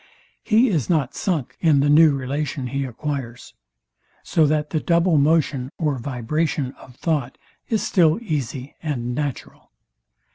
He 0.41 0.67
is 0.69 0.89
not 0.89 1.13
sunk 1.13 1.55
in 1.59 1.79
the 1.81 1.87
new 1.87 2.11
relation 2.15 2.65
he 2.65 2.85
acquires; 2.85 3.53
so 4.23 4.47
that 4.47 4.71
the 4.71 4.79
double 4.79 5.19
motion 5.19 5.69
or 5.77 5.99
vibration 5.99 6.73
of 6.73 6.95
thought 6.95 7.37
is 7.69 7.83
still 7.83 8.17
easy 8.19 8.73
and 8.81 9.13
natural. 9.13 9.69